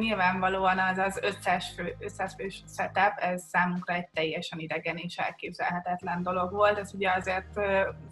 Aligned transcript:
Nyilvánvalóan 0.00 0.78
az 0.78 0.98
az 0.98 1.18
500, 1.22 1.74
fő, 1.74 1.96
500 1.98 2.34
fős 2.34 2.64
setup, 2.76 3.12
ez 3.16 3.42
számunkra 3.48 3.94
egy 3.94 4.08
teljesen 4.08 4.58
idegen 4.58 4.96
és 4.96 5.16
elképzelhetetlen 5.16 6.22
dolog 6.22 6.52
volt. 6.52 6.78
Ez 6.78 6.94
ugye 6.94 7.10
azért 7.10 7.60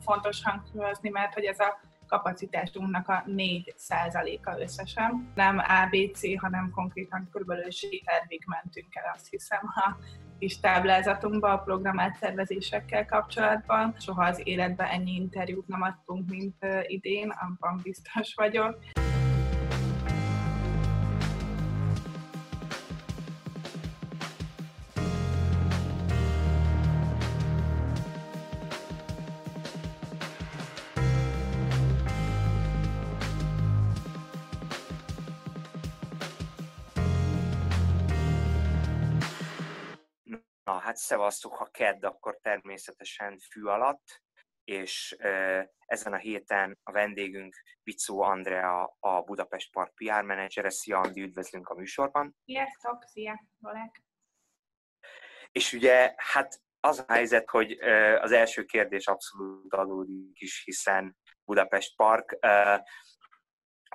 fontos 0.05 0.43
hangsúlyozni, 0.43 1.09
mert 1.09 1.35
hogy 1.35 1.45
ez 1.45 1.59
a 1.59 1.81
kapacitásunknak 2.07 3.09
a 3.09 3.25
4%-a 3.27 4.61
összesen. 4.61 5.33
Nem 5.35 5.59
ABC, 5.59 6.41
hanem 6.41 6.71
konkrétan 6.71 7.29
kb. 7.33 7.53
tervig 8.05 8.43
mentünk 8.47 8.95
el, 8.95 9.13
azt 9.15 9.29
hiszem, 9.31 9.61
a 9.63 9.97
kis 10.39 10.61
táblázatunkba 10.61 11.53
a 11.53 11.59
programált 11.59 12.17
szervezésekkel 12.17 13.07
kapcsolatban. 13.07 13.95
Soha 13.99 14.25
az 14.25 14.41
életben 14.45 14.87
ennyi 14.87 15.15
interjút 15.15 15.67
nem 15.67 15.83
adtunk, 15.83 16.29
mint 16.29 16.67
idén, 16.87 17.31
abban 17.31 17.81
biztos 17.83 18.35
vagyok. 18.35 18.79
Hát 40.91 40.99
szevasztok, 40.99 41.55
ha 41.55 41.71
kedd, 41.71 42.05
akkor 42.05 42.39
természetesen 42.43 43.39
fű 43.39 43.63
alatt, 43.63 44.23
és 44.65 45.17
ezen 45.87 46.13
a 46.13 46.17
héten 46.17 46.79
a 46.83 46.93
vendégünk 46.93 47.55
Vicó 47.83 48.21
Andrea, 48.21 48.97
a 48.99 49.23
Budapest 49.23 49.73
Park 49.73 49.95
PR 49.95 50.23
menedzsere. 50.23 50.71
Szia 50.71 50.99
Andi, 50.99 51.23
üdvözlünk 51.23 51.69
a 51.69 51.75
műsorban. 51.75 52.37
Sziasztok, 52.45 53.05
szia, 53.05 53.45
Olek. 53.61 54.03
És 55.53 55.73
ugye, 55.73 56.15
hát 56.17 56.61
az 56.81 57.05
a 57.07 57.13
helyzet, 57.13 57.51
hogy 57.51 57.73
az 58.21 58.33
első 58.33 58.65
kérdés 58.65 59.07
abszolút 59.07 59.75
adódik 59.75 60.41
is, 60.41 60.65
hiszen 60.65 61.17
Budapest 61.45 61.97
Park 61.97 62.39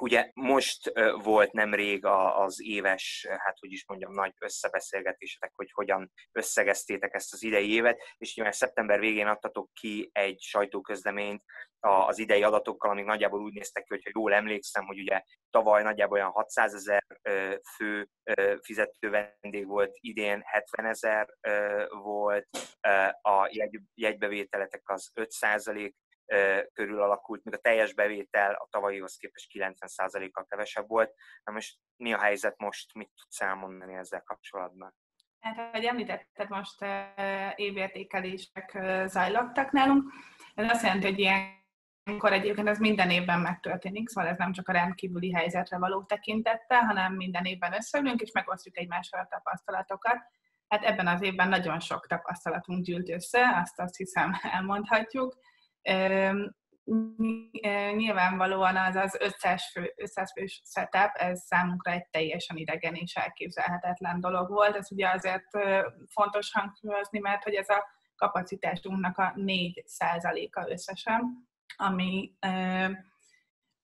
Ugye 0.01 0.29
most 0.33 0.91
volt 1.23 1.51
nemrég 1.51 2.05
az 2.05 2.61
éves, 2.61 3.25
hát 3.29 3.59
hogy 3.59 3.71
is 3.71 3.87
mondjam, 3.87 4.13
nagy 4.13 4.33
összebeszélgetésetek, 4.39 5.51
hogy 5.55 5.71
hogyan 5.71 6.11
összegeztétek 6.31 7.13
ezt 7.13 7.33
az 7.33 7.43
idei 7.43 7.71
évet, 7.71 8.01
és 8.17 8.37
ugye 8.37 8.51
szeptember 8.51 8.99
végén 8.99 9.27
adtatok 9.27 9.69
ki 9.73 10.09
egy 10.13 10.39
sajtóközleményt 10.41 11.43
az 11.79 12.19
idei 12.19 12.43
adatokkal, 12.43 12.91
amik 12.91 13.05
nagyjából 13.05 13.41
úgy 13.41 13.53
néztek 13.53 13.83
ki, 13.83 13.93
hogyha 13.93 14.19
jól 14.19 14.33
emlékszem, 14.33 14.85
hogy 14.85 14.99
ugye 14.99 15.21
tavaly 15.49 15.83
nagyjából 15.83 16.17
olyan 16.17 16.31
600 16.31 16.73
ezer 16.73 17.03
fő 17.75 18.09
fizető 18.61 19.09
vendég 19.09 19.67
volt, 19.67 19.91
idén 19.99 20.41
70 20.45 20.85
ezer 20.85 21.27
volt, 21.89 22.47
a 23.21 23.49
jegybevételetek 23.93 24.81
az 24.85 25.11
5 25.13 25.31
körül 26.73 27.01
alakult, 27.01 27.43
míg 27.43 27.53
a 27.53 27.57
teljes 27.57 27.93
bevétel 27.93 28.53
a 28.53 28.67
tavalyihoz 28.69 29.15
képest 29.15 29.51
90%-kal 29.53 30.45
kevesebb 30.45 30.87
volt. 30.87 31.13
Na 31.43 31.53
most 31.53 31.77
mi 31.95 32.13
a 32.13 32.19
helyzet 32.19 32.57
most, 32.57 32.93
mit 32.93 33.11
tudsz 33.21 33.41
elmondani 33.41 33.95
ezzel 33.95 34.21
kapcsolatban? 34.21 34.95
Hát, 35.39 35.57
ahogy 35.57 35.85
említetted, 35.85 36.49
most 36.49 36.85
évértékelések 37.55 38.79
zajlottak 39.05 39.71
nálunk. 39.71 40.13
Ez 40.55 40.69
azt 40.69 40.83
jelenti, 40.83 41.05
hogy 41.05 41.19
ilyenkor 41.19 42.33
egyébként 42.33 42.67
ez 42.67 42.79
minden 42.79 43.09
évben 43.09 43.39
megtörténik, 43.39 44.09
szóval 44.09 44.29
ez 44.29 44.37
nem 44.37 44.51
csak 44.51 44.67
a 44.67 44.71
rendkívüli 44.71 45.33
helyzetre 45.33 45.77
való 45.77 46.03
tekintettel, 46.03 46.81
hanem 46.81 47.13
minden 47.13 47.45
évben 47.45 47.73
összeülünk 47.73 48.21
és 48.21 48.31
megosztjuk 48.31 48.77
egymással 48.77 49.19
a 49.19 49.27
tapasztalatokat. 49.29 50.17
Hát 50.67 50.83
ebben 50.83 51.07
az 51.07 51.21
évben 51.21 51.49
nagyon 51.49 51.79
sok 51.79 52.07
tapasztalatunk 52.07 52.83
gyűlt 52.83 53.09
össze, 53.09 53.59
azt 53.63 53.79
azt 53.79 53.95
hiszem 53.95 54.33
elmondhatjuk 54.55 55.37
nyilvánvalóan 57.95 58.75
az 58.75 58.95
az 58.95 59.17
500, 59.19 59.71
fő, 59.71 59.93
500 59.95 60.31
fős 60.31 60.61
setup, 60.65 61.11
ez 61.13 61.41
számunkra 61.45 61.91
egy 61.91 62.07
teljesen 62.11 62.57
idegen 62.57 62.93
és 62.93 63.13
elképzelhetetlen 63.13 64.19
dolog 64.19 64.49
volt. 64.49 64.75
Ez 64.75 64.91
ugye 64.91 65.09
azért 65.09 65.47
fontos 66.07 66.51
hangsúlyozni, 66.51 67.19
mert 67.19 67.43
hogy 67.43 67.53
ez 67.53 67.69
a 67.69 67.85
kapacitásunknak 68.15 69.17
a 69.17 69.33
4%-a 69.35 70.69
összesen, 70.69 71.47
ami, 71.75 72.33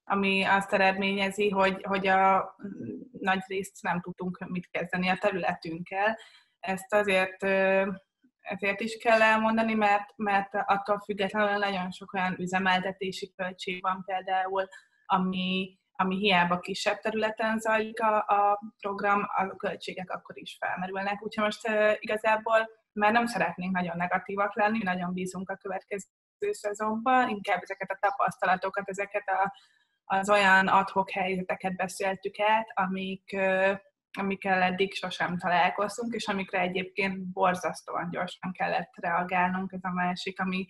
ami 0.04 0.44
azt 0.44 0.74
eredményezi, 0.74 1.50
hogy, 1.50 1.84
hogy 1.84 2.08
a 2.08 2.56
nagy 3.12 3.44
részt 3.48 3.82
nem 3.82 4.02
tudtunk 4.02 4.46
mit 4.48 4.70
kezdeni 4.70 5.10
a 5.10 5.18
területünkkel. 5.18 6.18
Ezt 6.60 6.94
azért 6.94 7.44
ezért 8.42 8.80
is 8.80 8.98
kell 8.98 9.22
elmondani, 9.22 9.74
mert, 9.74 10.14
mert 10.16 10.50
attól 10.54 11.00
függetlenül 11.00 11.58
nagyon 11.58 11.92
sok 11.92 12.14
olyan 12.14 12.36
üzemeltetési 12.40 13.32
költség 13.36 13.82
van 13.82 14.04
például, 14.06 14.68
ami, 15.06 15.80
ami 15.92 16.16
hiába 16.18 16.60
kisebb 16.60 17.00
területen 17.00 17.60
zajlik 17.60 18.00
a, 18.00 18.18
a 18.18 18.60
program, 18.80 19.28
a 19.36 19.56
költségek 19.56 20.10
akkor 20.10 20.38
is 20.38 20.58
felmerülnek. 20.60 21.24
Úgyhogy 21.24 21.44
most 21.44 21.68
igazából 22.00 22.70
már 22.94 23.12
nem 23.12 23.26
szeretnénk 23.26 23.74
nagyon 23.74 23.98
negatívak 23.98 24.56
lenni, 24.56 24.84
nagyon 24.84 25.14
bízunk 25.14 25.50
a 25.50 25.56
következő 25.56 26.52
szezonban, 26.52 27.30
inkább 27.30 27.62
ezeket 27.62 27.90
a 27.90 27.98
tapasztalatokat, 28.00 28.90
ezeket 28.90 29.28
a, 29.28 29.54
az 30.04 30.30
olyan 30.30 30.68
adhok 30.68 31.10
helyzeteket 31.10 31.76
beszéltük 31.76 32.40
át, 32.40 32.68
amik, 32.74 33.30
uh, 33.34 33.80
amikkel 34.20 34.62
eddig 34.62 34.94
sosem 34.94 35.38
találkoztunk, 35.38 36.14
és 36.14 36.28
amikre 36.28 36.60
egyébként 36.60 37.32
borzasztóan 37.32 38.10
gyorsan 38.10 38.52
kellett 38.52 38.92
reagálnunk. 38.96 39.72
Ez 39.72 39.84
a 39.84 39.92
másik, 39.94 40.40
ami, 40.40 40.66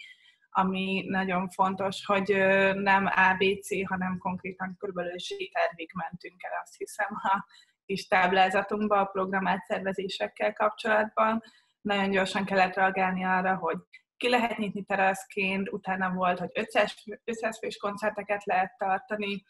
ami 0.50 1.06
nagyon 1.08 1.50
fontos, 1.50 2.06
hogy 2.06 2.30
nem 2.74 3.06
ABC, 3.06 3.88
hanem 3.88 4.18
konkrétan 4.18 4.76
körülbelül 4.80 5.16
tervig 5.52 5.92
mentünk 5.94 6.44
el, 6.44 6.62
azt 6.64 6.78
hiszem, 6.78 7.08
a 7.12 7.46
kis 7.86 8.08
táblázatunkba 8.08 9.00
a 9.00 9.06
programált 9.06 9.64
szervezésekkel 9.66 10.54
kapcsolatban. 10.54 11.44
Nagyon 11.82 12.10
gyorsan 12.10 12.46
kellett 12.46 12.76
reagálni 12.76 13.24
arra, 13.24 13.56
hogy 13.56 13.78
ki 14.18 14.30
lehet 14.30 14.58
nyitni 14.58 14.84
teraszként, 14.84 15.72
utána 15.72 16.14
volt, 16.14 16.40
hogy 16.40 16.50
500, 16.54 16.94
500 17.24 17.60
fős 17.60 17.78
koncerteket 17.78 18.46
lehet 18.46 18.78
tartani, 18.78 19.44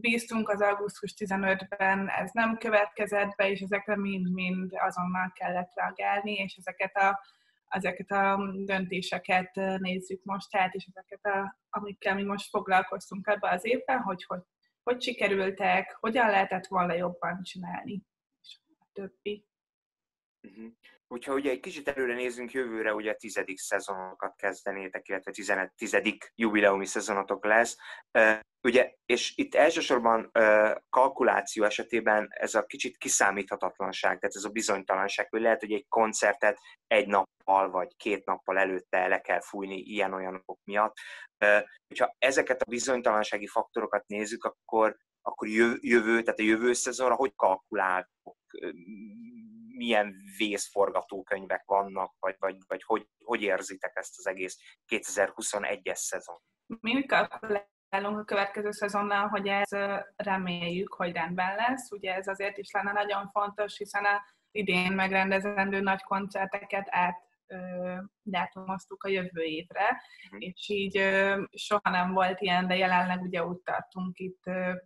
bíztunk 0.00 0.48
az 0.48 0.60
augusztus 0.60 1.14
15-ben, 1.18 2.08
ez 2.08 2.30
nem 2.32 2.56
következett 2.56 3.34
be, 3.36 3.50
és 3.50 3.60
ezekre 3.60 3.96
mind-mind 3.96 4.72
azonnal 4.74 5.32
kellett 5.34 5.72
reagálni, 5.74 6.32
és 6.32 6.54
ezeket 6.54 6.96
a, 6.96 7.20
ezeket 7.68 8.10
a 8.10 8.52
döntéseket 8.64 9.54
nézzük 9.78 10.24
most 10.24 10.50
tehát, 10.50 10.74
és 10.74 10.88
ezeket, 10.94 11.24
a, 11.24 11.58
amikkel 11.70 12.14
mi 12.14 12.22
most 12.22 12.48
foglalkoztunk 12.48 13.26
ebben 13.26 13.52
az 13.52 13.64
évben, 13.64 14.00
hogy, 14.00 14.24
hogy 14.26 14.40
hogy 14.86 15.02
sikerültek, 15.02 15.96
hogyan 16.00 16.30
lehetett 16.30 16.66
volna 16.66 16.94
jobban 16.94 17.42
csinálni, 17.42 18.02
és 18.42 18.58
a 18.78 18.86
többi. 18.92 19.46
Uh-huh. 20.46 20.72
Hogyha 21.06 21.34
ugye 21.34 21.50
egy 21.50 21.60
kicsit 21.60 21.88
előre 21.88 22.14
nézzünk, 22.14 22.52
jövőre 22.52 22.94
ugye 22.94 23.10
a 23.10 23.16
tizedik 23.16 23.58
szezonokat 23.58 24.36
kezdenétek, 24.36 25.08
illetve 25.08 25.30
tizenet, 25.30 25.72
tizedik 25.76 26.32
jubileumi 26.34 26.86
szezonotok 26.86 27.44
lesz. 27.44 27.76
Ugye, 28.62 28.92
és 29.06 29.32
itt 29.36 29.54
elsősorban 29.54 30.30
kalkuláció 30.88 31.64
esetében 31.64 32.26
ez 32.30 32.54
a 32.54 32.66
kicsit 32.66 32.96
kiszámíthatatlanság, 32.96 34.18
tehát 34.18 34.36
ez 34.36 34.44
a 34.44 34.48
bizonytalanság, 34.48 35.28
hogy 35.30 35.40
lehet, 35.40 35.60
hogy 35.60 35.72
egy 35.72 35.86
koncertet 35.88 36.58
egy 36.86 37.06
nappal 37.06 37.70
vagy 37.70 37.96
két 37.96 38.24
nappal 38.24 38.58
előtte 38.58 39.06
le 39.06 39.20
kell 39.20 39.40
fújni 39.40 39.76
ilyen-olyanok 39.76 40.58
miatt. 40.64 40.96
Hogyha 41.88 42.14
ezeket 42.18 42.62
a 42.62 42.70
bizonytalansági 42.70 43.46
faktorokat 43.46 44.06
nézzük, 44.06 44.44
akkor, 44.44 44.96
akkor 45.22 45.48
jövő, 45.80 46.22
tehát 46.22 46.40
a 46.40 46.42
jövő 46.42 46.72
szezonra 46.72 47.14
hogy 47.14 47.32
kalkuláltok? 47.34 48.36
Milyen 49.76 50.14
vészforgatókönyvek 50.36 51.62
vannak, 51.64 52.14
vagy, 52.18 52.36
vagy, 52.38 52.56
vagy 52.66 52.82
hogy, 52.82 53.06
hogy 53.24 53.42
érzitek 53.42 53.92
ezt 53.94 54.18
az 54.18 54.26
egész 54.26 54.58
2021-es 54.88 55.94
szezon? 55.94 56.36
Mi 56.80 57.06
kalkulálunk 57.06 57.74
állunk 57.88 58.18
a 58.18 58.24
következő 58.24 58.70
szezonnal, 58.70 59.28
hogy 59.28 59.48
ez 59.48 59.70
reméljük, 60.16 60.94
hogy 60.94 61.12
rendben 61.12 61.56
lesz. 61.56 61.90
Ugye 61.90 62.14
ez 62.14 62.26
azért 62.26 62.58
is 62.58 62.70
lenne 62.70 62.92
nagyon 62.92 63.30
fontos, 63.30 63.76
hiszen 63.76 64.04
a 64.04 64.22
idén 64.50 64.92
megrendezendő 64.92 65.80
nagy 65.80 66.02
koncerteket 66.02 66.86
át 66.90 67.24
dátumoztuk 68.22 69.04
a 69.04 69.08
jövő 69.08 69.42
évre, 69.42 70.02
mm. 70.34 70.38
és 70.38 70.68
így 70.68 71.00
soha 71.50 71.90
nem 71.90 72.12
volt 72.12 72.40
ilyen, 72.40 72.66
de 72.66 72.76
jelenleg 72.76 73.22
ugye 73.22 73.44
úgy 73.44 73.58
tartunk 73.58 74.18
itt 74.18 74.44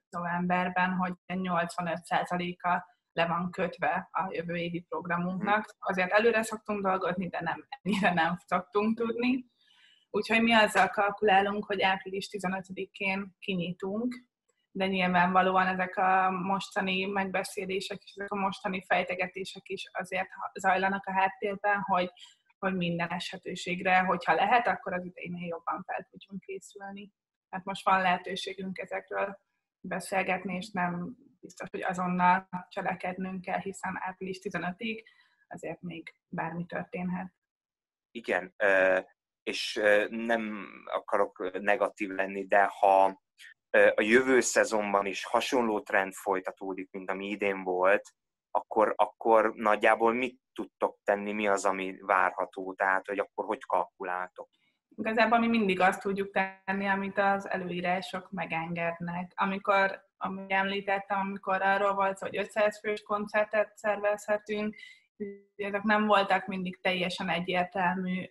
novemberben, 0.08 0.90
hogy 0.90 1.12
85%-a 1.26 2.98
le 3.12 3.26
van 3.26 3.50
kötve 3.50 4.08
a 4.12 4.28
jövő 4.30 4.56
évi 4.56 4.80
programunknak. 4.80 5.58
Mm. 5.58 5.78
Azért 5.78 6.10
előre 6.10 6.42
szoktunk 6.42 6.82
dolgozni, 6.82 7.28
de 7.28 7.40
nem 7.40 7.66
ennyire 7.68 8.12
nem 8.12 8.36
szoktunk 8.46 8.96
tudni. 8.98 9.48
Úgyhogy 10.10 10.42
mi 10.42 10.52
azzal 10.52 10.88
kalkulálunk, 10.88 11.64
hogy 11.64 11.82
április 11.82 12.28
15-én 12.30 13.36
kinyitunk, 13.38 14.14
de 14.70 14.86
nyilvánvalóan 14.86 15.66
ezek 15.66 15.96
a 15.96 16.30
mostani 16.30 17.04
megbeszélések 17.04 18.02
és 18.02 18.12
ezek 18.14 18.32
a 18.32 18.36
mostani 18.36 18.84
fejtegetések 18.86 19.68
is 19.68 19.90
azért 19.92 20.28
zajlanak 20.54 21.06
a 21.06 21.12
háttérben, 21.12 21.80
hogy, 21.80 22.10
hogy 22.58 22.74
minden 22.74 23.08
esetőségre, 23.08 23.98
hogyha 23.98 24.34
lehet, 24.34 24.66
akkor 24.66 24.92
az 24.92 25.04
idejénél 25.04 25.46
jobban 25.46 25.82
fel 25.86 26.06
tudjunk 26.10 26.40
készülni. 26.40 27.12
Hát 27.50 27.64
most 27.64 27.84
van 27.84 28.00
lehetőségünk 28.00 28.78
ezekről 28.78 29.38
beszélgetni, 29.80 30.54
és 30.54 30.70
nem 30.70 31.16
biztos, 31.40 31.68
hogy 31.70 31.82
azonnal 31.82 32.48
cselekednünk 32.68 33.40
kell, 33.40 33.58
hiszen 33.58 33.98
április 34.00 34.38
15-ig 34.42 35.02
azért 35.48 35.80
még 35.80 36.14
bármi 36.28 36.66
történhet. 36.66 37.32
Igen, 38.10 38.54
és 39.42 39.80
nem 40.08 40.66
akarok 40.84 41.60
negatív 41.60 42.10
lenni, 42.10 42.46
de 42.46 42.64
ha 42.78 43.20
a 43.94 44.02
jövő 44.02 44.40
szezonban 44.40 45.06
is 45.06 45.24
hasonló 45.24 45.80
trend 45.80 46.12
folytatódik, 46.12 46.90
mint 46.90 47.10
ami 47.10 47.26
idén 47.26 47.62
volt, 47.62 48.02
akkor, 48.50 48.92
akkor 48.96 49.54
nagyjából 49.54 50.12
mit 50.12 50.40
tudtok 50.52 50.98
tenni, 51.04 51.32
mi 51.32 51.48
az, 51.48 51.64
ami 51.64 51.96
várható, 52.00 52.74
tehát 52.74 53.06
hogy 53.06 53.18
akkor 53.18 53.44
hogy 53.44 53.64
kalkuláltok? 53.64 54.48
Igazából 54.88 55.38
mi 55.38 55.46
mindig 55.46 55.80
azt 55.80 56.00
tudjuk 56.00 56.30
tenni, 56.30 56.86
amit 56.86 57.18
az 57.18 57.48
előírások 57.48 58.30
megengednek. 58.30 59.32
Amikor, 59.34 60.09
amit 60.22 60.52
említettem, 60.52 61.18
amikor 61.18 61.62
arról 61.62 61.94
volt, 61.94 62.18
hogy 62.18 62.36
500 62.36 62.78
fős 62.78 63.02
koncertet 63.02 63.76
szervezhetünk, 63.76 64.76
ezek 65.56 65.82
nem 65.82 66.06
voltak 66.06 66.46
mindig 66.46 66.80
teljesen 66.80 67.28
egyértelmű 67.28 68.26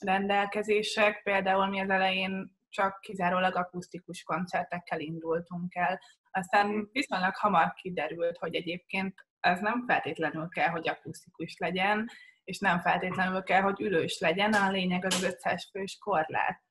rendelkezések. 0.00 1.22
Például 1.22 1.66
mi 1.66 1.80
az 1.80 1.90
elején 1.90 2.56
csak 2.68 3.00
kizárólag 3.00 3.56
akusztikus 3.56 4.22
koncertekkel 4.22 5.00
indultunk 5.00 5.74
el. 5.74 6.00
Aztán 6.30 6.88
viszonylag 6.92 7.36
hamar 7.36 7.72
kiderült, 7.72 8.38
hogy 8.38 8.54
egyébként 8.54 9.26
ez 9.40 9.60
nem 9.60 9.84
feltétlenül 9.86 10.48
kell, 10.48 10.68
hogy 10.68 10.88
akusztikus 10.88 11.56
legyen, 11.58 12.08
és 12.44 12.58
nem 12.58 12.80
feltétlenül 12.80 13.42
kell, 13.42 13.60
hogy 13.60 13.80
ülős 13.80 14.18
legyen, 14.18 14.52
a 14.52 14.70
lényeg 14.70 15.04
az 15.04 15.22
500 15.22 15.68
fős 15.70 15.98
korlát. 16.00 16.62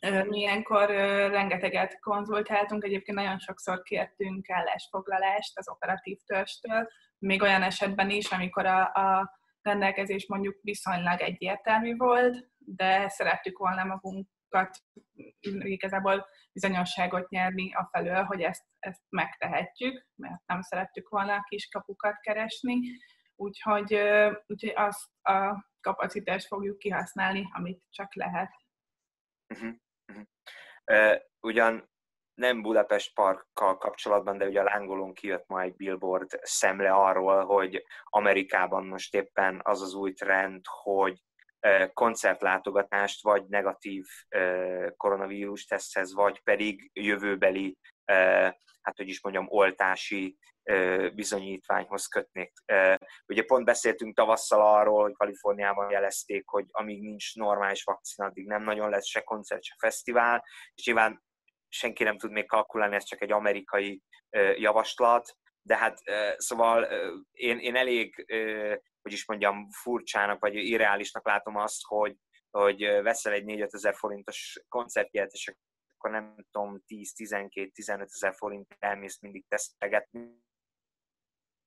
Mi 0.00 0.38
ilyenkor 0.38 0.86
rengeteget 1.30 2.00
konzultáltunk, 2.00 2.84
egyébként 2.84 3.18
nagyon 3.18 3.38
sokszor 3.38 3.82
kértünk 3.82 4.50
állásfoglalást 4.50 5.58
az 5.58 5.68
operatív 5.68 6.18
törstől, 6.26 6.88
még 7.18 7.42
olyan 7.42 7.62
esetben 7.62 8.10
is, 8.10 8.30
amikor 8.30 8.66
a, 8.66 8.80
a 8.82 9.38
rendelkezés 9.62 10.26
mondjuk 10.26 10.58
viszonylag 10.62 11.20
egyértelmű 11.20 11.96
volt, 11.96 12.48
de 12.58 13.08
szerettük 13.08 13.58
volna 13.58 13.84
magunkat 13.84 14.78
igazából 15.58 16.26
bizonyosságot 16.52 17.28
nyerni 17.28 17.74
a 17.74 17.88
felől, 17.92 18.22
hogy 18.22 18.40
ezt, 18.40 18.64
ezt 18.78 19.02
megtehetjük, 19.08 20.06
mert 20.14 20.42
nem 20.46 20.62
szerettük 20.62 21.08
volna 21.08 21.34
a 21.34 21.44
kiskapukat 21.48 22.20
keresni, 22.20 22.78
úgyhogy, 23.36 23.94
úgyhogy 24.46 24.72
azt 24.76 25.10
a 25.22 25.66
kapacitást 25.80 26.46
fogjuk 26.46 26.78
kihasználni, 26.78 27.48
amit 27.52 27.82
csak 27.90 28.14
lehet. 28.14 28.50
Uh-huh. 29.54 29.74
Uh, 30.86 31.16
ugyan 31.40 31.90
nem 32.34 32.62
Budapest 32.62 33.14
Parkkal 33.14 33.78
kapcsolatban, 33.78 34.38
de 34.38 34.46
ugye 34.46 34.60
a 34.60 34.64
lángolón 34.64 35.14
kijött 35.14 35.46
ma 35.46 35.60
egy 35.60 35.76
billboard 35.76 36.38
szemle 36.42 36.90
arról, 36.92 37.44
hogy 37.44 37.84
Amerikában 38.04 38.86
most 38.86 39.14
éppen 39.14 39.60
az 39.64 39.82
az 39.82 39.94
új 39.94 40.12
trend, 40.12 40.60
hogy 40.82 41.22
koncertlátogatást, 41.92 43.22
vagy 43.22 43.44
negatív 43.48 44.06
koronavírus 44.96 45.64
teszthez, 45.64 46.14
vagy 46.14 46.42
pedig 46.42 46.90
jövőbeli, 46.92 47.78
hát 48.88 48.96
hogy 48.96 49.08
is 49.08 49.22
mondjam, 49.22 49.46
oltási 49.48 50.38
bizonyítványhoz 51.14 52.06
kötnék. 52.06 52.52
Ugye 53.26 53.44
pont 53.44 53.64
beszéltünk 53.64 54.16
tavasszal 54.16 54.60
arról, 54.60 55.02
hogy 55.02 55.12
Kaliforniában 55.12 55.90
jelezték, 55.90 56.48
hogy 56.48 56.64
amíg 56.68 57.00
nincs 57.00 57.34
normális 57.34 57.82
vakcina, 57.82 58.28
addig 58.28 58.46
nem 58.46 58.62
nagyon 58.62 58.90
lesz 58.90 59.06
se 59.06 59.20
koncert, 59.20 59.62
se 59.62 59.74
fesztivál, 59.78 60.44
és 60.74 60.86
nyilván 60.86 61.22
senki 61.68 62.04
nem 62.04 62.18
tud 62.18 62.30
még 62.30 62.46
kalkulálni, 62.46 62.94
ez 62.94 63.04
csak 63.04 63.22
egy 63.22 63.32
amerikai 63.32 64.02
javaslat, 64.56 65.36
de 65.62 65.76
hát 65.76 65.98
szóval 66.36 66.84
én, 67.32 67.58
én 67.58 67.76
elég, 67.76 68.26
hogy 69.02 69.12
is 69.12 69.26
mondjam, 69.26 69.68
furcsának, 69.70 70.40
vagy 70.40 70.54
irreálisnak 70.54 71.26
látom 71.26 71.56
azt, 71.56 71.80
hogy, 71.84 72.16
hogy 72.50 72.78
veszel 73.02 73.32
egy 73.32 73.44
4 73.44 73.60
ezer 73.60 73.94
forintos 73.94 74.60
koncertjegyet, 74.68 75.32
és 75.32 75.54
akkor 75.98 76.10
nem 76.10 76.34
tudom, 76.50 76.82
10-12-15 76.88 78.02
ezer 78.02 78.34
forint 78.34 78.76
elmész 78.78 79.20
mindig 79.20 79.46
tesztegetni. 79.48 80.46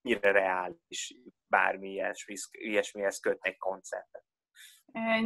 Mire 0.02 0.32
reális 0.32 1.16
bármi 1.48 1.90
ilyesmi, 1.90 2.36
ilyesmihez 2.52 3.20
kötni 3.20 3.50
egy 3.50 3.58
koncertet? 3.58 4.26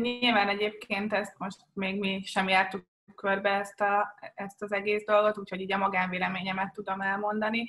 Nyilván 0.02 0.50
egyébként 0.50 1.13
ezt 1.13 1.38
most 1.38 1.57
még 1.74 2.00
mi 2.00 2.24
sem 2.24 2.48
jártuk 2.48 2.88
körbe 3.16 3.50
ezt, 3.50 3.81
a, 3.81 4.16
ezt 4.34 4.62
az 4.62 4.72
egész 4.72 5.04
dolgot, 5.04 5.38
úgyhogy 5.38 5.62
így 5.62 5.74
a 5.74 5.78
magánvéleményemet 5.78 6.74
tudom 6.74 7.02
elmondani. 7.02 7.68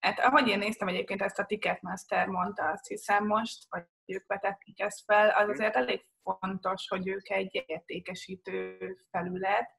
Hát 0.00 0.18
ahogy 0.18 0.48
én 0.48 0.58
néztem 0.58 0.88
egyébként 0.88 1.22
ezt 1.22 1.38
a 1.38 1.44
Ticketmaster 1.44 2.26
mondta, 2.26 2.70
azt 2.70 2.86
hiszem 2.86 3.26
most, 3.26 3.66
vagy 3.68 3.84
ők 4.06 4.26
vetették 4.26 4.80
ezt 4.80 5.04
fel, 5.04 5.30
az 5.30 5.48
azért 5.48 5.76
elég 5.76 6.06
fontos, 6.22 6.88
hogy 6.88 7.08
ők 7.08 7.30
egy 7.30 7.64
értékesítő 7.66 8.78
felület, 9.10 9.77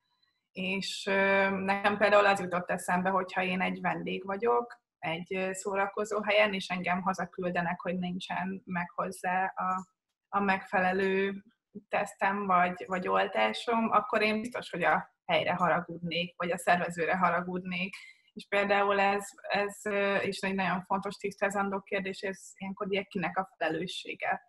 és 0.52 1.04
nekem 1.50 1.98
például 1.98 2.26
az 2.26 2.40
jutott 2.40 2.70
eszembe, 2.70 3.10
hogyha 3.10 3.44
én 3.44 3.62
egy 3.62 3.82
vendég 3.82 4.26
vagyok, 4.26 4.82
egy 5.00 5.50
szórakozó 5.52 6.22
helyen, 6.22 6.54
és 6.54 6.68
engem 6.68 7.02
hazaküldenek, 7.02 7.80
hogy 7.80 7.98
nincsen 7.98 8.62
meg 8.66 8.90
hozzá 8.90 9.54
a, 9.56 9.88
a 10.30 10.40
megfelelő 10.40 11.44
tesztem 11.90 12.46
vagy, 12.46 12.84
vagy 12.88 13.08
oltásom, 13.08 13.92
akkor 13.92 14.22
én 14.22 14.42
biztos, 14.42 14.70
hogy 14.70 14.84
a 14.84 15.14
helyre 15.26 15.54
haragudnék, 15.54 16.34
vagy 16.38 16.52
a 16.52 16.58
szervezőre 16.58 17.18
haragudnék. 17.18 17.96
És 18.34 18.48
például 18.48 19.00
ez, 19.00 19.26
ez 19.42 19.82
is 20.24 20.40
egy 20.40 20.56
nagyon 20.56 20.82
fontos 20.82 21.16
tisztázandó 21.16 21.80
kérdés, 21.80 22.22
ez 22.22 22.52
ilyenkor 22.56 22.88
ugye 22.88 23.04
kinek 23.04 23.38
a 23.38 23.50
felelőssége. 23.58 24.42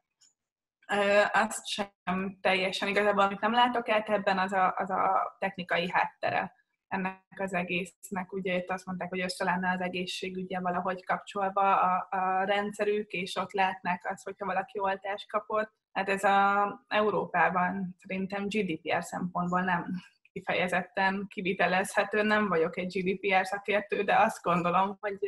Azt 1.32 1.66
sem 1.66 2.38
teljesen 2.40 2.88
igazából, 2.88 3.22
amit 3.22 3.40
nem 3.40 3.52
látok 3.52 3.88
át 3.88 4.08
ebben, 4.08 4.38
az 4.38 4.52
a, 4.52 4.74
az 4.76 4.90
a 4.90 5.36
technikai 5.38 5.90
háttere 5.90 6.54
ennek 6.88 7.22
az 7.36 7.54
egésznek. 7.54 8.32
Ugye 8.32 8.56
itt 8.56 8.70
azt 8.70 8.86
mondták, 8.86 9.08
hogy 9.08 9.20
össze 9.20 9.44
lenne 9.44 9.70
az 9.70 9.80
egészségügye 9.80 10.60
valahogy 10.60 11.04
kapcsolva 11.04 11.80
a, 11.80 12.06
a 12.10 12.44
rendszerük, 12.44 13.10
és 13.10 13.36
ott 13.36 13.52
látnák 13.52 14.10
azt, 14.10 14.24
hogyha 14.24 14.46
valaki 14.46 14.78
oltást 14.78 15.30
kapott, 15.30 15.78
Hát 15.92 16.08
ez 16.08 16.24
a 16.24 16.84
Európában 16.88 17.96
szerintem 17.98 18.46
GDPR 18.48 19.04
szempontból 19.04 19.60
nem 19.60 19.86
kifejezetten 20.32 21.26
kivitelezhető, 21.28 22.22
nem 22.22 22.48
vagyok 22.48 22.76
egy 22.76 22.92
GDPR 22.92 23.46
szakértő, 23.46 24.02
de 24.02 24.16
azt 24.16 24.42
gondolom, 24.42 24.96
hogy, 25.00 25.18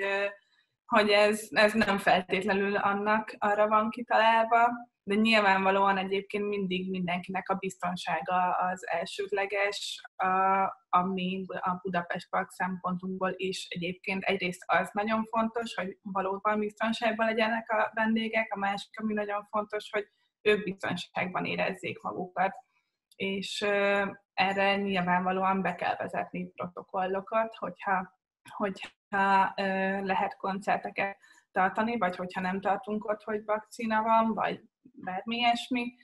hogy 0.93 1.09
ez, 1.09 1.49
ez 1.51 1.73
nem 1.73 1.99
feltétlenül 1.99 2.77
annak 2.77 3.35
arra 3.39 3.69
van 3.69 3.91
kitalálva, 3.91 4.69
de 5.05 5.15
nyilvánvalóan 5.15 5.99
egyébként 5.99 6.49
mindig 6.49 6.91
mindenkinek 6.91 7.49
a 7.49 7.55
biztonsága 7.55 8.53
az 8.53 8.87
elsődleges, 8.89 10.01
a, 10.17 10.27
ami 10.89 11.45
a 11.49 11.79
Budapest 11.83 12.29
Park 12.31 12.51
szempontunkból 12.51 13.33
is 13.37 13.67
egyébként 13.69 14.23
egyrészt 14.23 14.63
az 14.67 14.91
nagyon 14.93 15.25
fontos, 15.25 15.75
hogy 15.75 15.99
valóban 16.03 16.59
biztonságban 16.59 17.27
legyenek 17.27 17.71
a 17.71 17.91
vendégek, 17.95 18.55
a 18.55 18.59
másik, 18.59 19.01
ami 19.01 19.13
nagyon 19.13 19.47
fontos, 19.51 19.91
hogy 19.91 20.07
ők 20.43 20.65
biztonságban 20.65 21.45
érezzék 21.45 22.03
magukat. 22.03 22.55
És 23.17 23.61
erre 24.35 24.77
nyilvánvalóan 24.77 25.63
be 25.63 25.75
kell 25.75 25.97
vezetni 25.97 26.51
protokollokat, 26.51 27.55
hogyha, 27.55 28.21
hogyha 28.51 29.55
lehet 30.03 30.37
koncerteket 30.37 31.19
tartani, 31.51 31.99
vagy 31.99 32.17
hogyha 32.17 32.41
nem 32.41 32.61
tartunk 32.61 33.09
ott, 33.09 33.23
hogy 33.23 33.45
vakcina 33.45 34.03
van, 34.03 34.35
vagy 34.35 34.61
bármi 34.83 35.37
ilyesmi. 35.37 35.95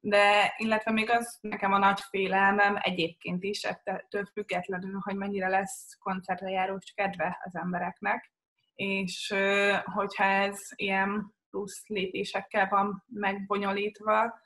De, 0.00 0.54
illetve 0.56 0.90
még 0.90 1.10
az 1.10 1.38
nekem 1.40 1.72
a 1.72 1.78
nagy 1.78 2.00
félelmem 2.00 2.76
egyébként 2.80 3.42
is, 3.42 3.62
ettől 3.62 4.26
függetlenül, 4.32 5.00
hogy 5.02 5.16
mennyire 5.16 5.48
lesz 5.48 5.96
koncertre 5.98 6.50
járós 6.50 6.92
kedve 6.94 7.40
az 7.44 7.56
embereknek, 7.56 8.32
és 8.74 9.34
hogyha 9.84 10.24
ez 10.24 10.60
ilyen 10.74 11.34
plusz 11.50 11.82
lépésekkel 11.86 12.68
van 12.68 13.04
megbonyolítva, 13.06 14.38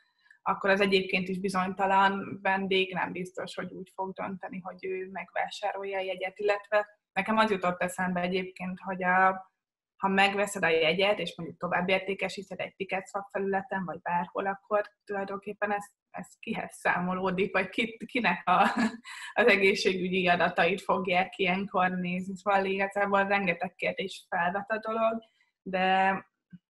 akkor 0.42 0.70
az 0.70 0.80
egyébként 0.80 1.28
is 1.28 1.40
bizonytalan 1.40 2.38
vendég 2.42 2.94
nem 2.94 3.12
biztos, 3.12 3.54
hogy 3.54 3.72
úgy 3.72 3.90
fog 3.94 4.12
dönteni, 4.12 4.58
hogy 4.58 4.84
ő 4.84 5.08
megvásárolja 5.12 5.98
a 5.98 6.02
jegyet, 6.02 6.38
illetve 6.38 6.86
nekem 7.12 7.36
az 7.36 7.50
jutott 7.50 7.82
eszembe 7.82 8.20
egyébként, 8.20 8.80
hogy 8.80 9.04
a, 9.04 9.50
ha 9.96 10.08
megveszed 10.08 10.64
a 10.64 10.68
jegyet, 10.68 11.18
és 11.18 11.36
mondjuk 11.36 11.58
tovább 11.58 11.88
értékesíted 11.88 12.60
egy 12.60 12.74
ticket 12.74 13.10
felületen, 13.30 13.84
vagy 13.84 14.00
bárhol, 14.00 14.46
akkor 14.46 14.82
tulajdonképpen 15.04 15.72
ez, 15.72 15.84
ez 16.10 16.26
kihez 16.38 16.74
számolódik, 16.74 17.52
vagy 17.52 17.68
ki, 17.68 17.96
kinek 18.06 18.48
a, 18.48 18.62
az 19.40 19.46
egészségügyi 19.46 20.28
adatait 20.28 20.80
fogják 20.80 21.38
ilyenkor 21.38 21.90
nézni. 21.90 22.36
Szóval 22.36 22.64
igazából 22.64 23.26
rengeteg 23.26 23.74
kérdés 23.74 24.26
felvet 24.28 24.70
a 24.70 24.78
dolog, 24.78 25.22
de, 25.62 26.16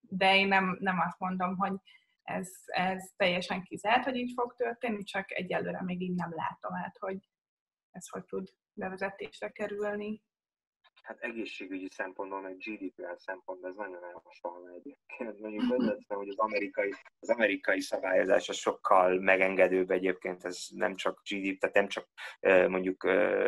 de 0.01 0.37
én 0.37 0.49
nem, 0.49 0.77
nem 0.81 1.01
azt 1.01 1.19
mondom, 1.19 1.57
hogy 1.57 1.73
ez, 2.23 2.51
ez 2.67 3.11
teljesen 3.17 3.63
kizárt, 3.63 4.05
hogy 4.05 4.17
így 4.17 4.33
fog 4.37 4.55
történni, 4.55 5.03
csak 5.03 5.33
egyelőre 5.33 5.83
még 5.83 6.01
így 6.01 6.15
nem 6.15 6.33
látom 6.35 6.75
át, 6.75 6.97
hogy 6.99 7.19
ez 7.91 8.09
hogy 8.09 8.25
tud 8.25 8.49
bevezetésre 8.73 9.49
kerülni 9.49 10.23
hát 11.03 11.19
egészségügyi 11.21 11.89
szempontból, 11.91 12.41
meg 12.41 12.57
GDPR 12.57 13.17
szempontból 13.19 13.71
ez 13.71 13.77
nagyon 13.77 14.05
elhasonló 14.05 14.67
egyébként. 14.67 15.41
Mondjuk 15.41 15.63
hozzáteszem, 15.63 16.17
hogy 16.17 16.29
az 16.29 16.39
amerikai, 16.39 16.95
az 17.19 17.31
amerikai 17.31 17.81
szabályozás 17.81 18.49
az 18.49 18.57
sokkal 18.57 19.21
megengedőbb 19.21 19.91
egyébként, 19.91 20.45
ez 20.45 20.67
nem 20.71 20.95
csak 20.95 21.23
GDP, 21.31 21.59
tehát 21.59 21.77
nem 21.77 21.89
csak 21.89 22.09
mondjuk 22.69 23.05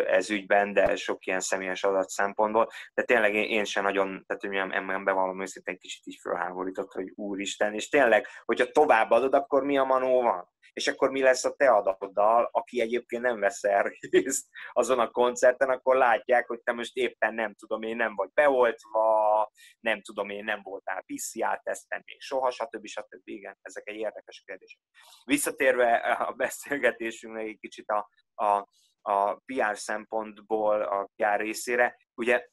ez 0.06 0.30
ügyben, 0.30 0.72
de 0.72 0.96
sok 0.96 1.26
ilyen 1.26 1.40
személyes 1.40 1.84
adat 1.84 2.08
szempontból, 2.08 2.68
de 2.94 3.02
tényleg 3.02 3.34
én, 3.34 3.48
én 3.48 3.64
sem 3.64 3.84
nagyon, 3.84 4.24
tehát 4.26 4.42
hogy 4.42 4.74
ember 4.76 5.02
bevallom 5.02 5.40
őszintén 5.40 5.78
kicsit 5.78 6.06
így 6.06 6.18
fölháborított, 6.20 6.92
hogy 6.92 7.12
úristen, 7.14 7.74
és 7.74 7.88
tényleg, 7.88 8.26
hogyha 8.44 8.70
továbbadod, 8.70 9.34
akkor 9.34 9.64
mi 9.64 9.78
a 9.78 9.84
manó 9.84 10.22
van? 10.22 10.50
és 10.72 10.88
akkor 10.88 11.10
mi 11.10 11.22
lesz 11.22 11.44
a 11.44 11.54
te 11.54 11.70
adatoddal, 11.70 12.48
aki 12.52 12.80
egyébként 12.80 13.22
nem 13.22 13.40
vesz 13.40 13.64
el 13.64 13.92
részt 14.10 14.46
azon 14.72 14.98
a 14.98 15.10
koncerten, 15.10 15.68
akkor 15.68 15.96
látják, 15.96 16.46
hogy 16.46 16.60
te 16.60 16.72
most 16.72 16.96
éppen 16.96 17.34
nem 17.42 17.54
tudom 17.54 17.82
én, 17.82 17.96
nem 17.96 18.14
vagy 18.14 18.30
beoltva, 18.32 19.50
nem 19.80 20.02
tudom 20.02 20.30
én, 20.30 20.44
nem 20.44 20.60
voltál 20.62 21.02
PCR-teszten 21.02 22.02
még 22.04 22.20
soha, 22.20 22.50
stb. 22.50 22.86
stb. 22.86 23.28
Igen, 23.28 23.58
ezek 23.60 23.88
egy 23.88 23.96
érdekes 23.96 24.42
kérdések. 24.46 24.80
Visszatérve 25.24 25.94
a 26.28 26.32
beszélgetésünknek 26.32 27.46
egy 27.46 27.58
kicsit 27.60 27.90
a, 27.90 28.08
a, 28.34 28.68
a 29.00 29.34
PR 29.34 29.78
szempontból 29.78 30.82
a 30.82 31.10
PR 31.16 31.40
részére, 31.40 31.96
ugye 32.14 32.46